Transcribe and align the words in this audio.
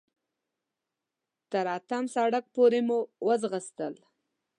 تر 1.51 1.65
اتم 1.77 2.03
سړک 2.15 2.45
پورې 2.55 2.79
مو 2.87 2.99
وځغاستل. 3.27 3.93